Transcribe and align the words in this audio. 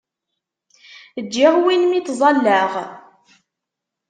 Ǧǧiɣ 1.25 1.53
win 1.63 1.83
mi 1.87 1.99
ttẓallaɣ. 2.01 2.71